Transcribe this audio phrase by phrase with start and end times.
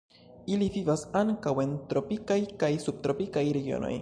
[0.53, 3.99] Ili vivas ankaŭ en tropikaj kaj subtropikaj regionoj.